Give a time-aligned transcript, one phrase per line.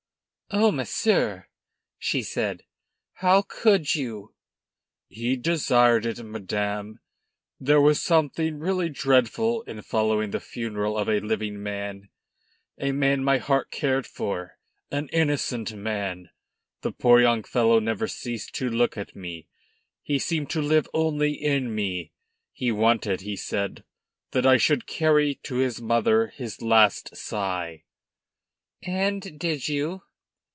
[0.53, 0.69] "Oh!
[0.69, 1.47] monsieur,"
[1.97, 2.65] she said,
[3.13, 4.35] "how could you"
[5.07, 6.99] "He desired it, madame.
[7.57, 12.09] There was something really dreadful in following the funeral of a living man,
[12.77, 14.59] a man my heart cared for,
[14.91, 16.31] an innocent man!
[16.81, 19.47] The poor young fellow never ceased to look at me.
[20.03, 22.11] He seemed to live only in me.
[22.51, 23.85] He wanted, he said,
[24.31, 27.85] that I should carry to his mother his last sigh."
[28.85, 30.01] "And did you?"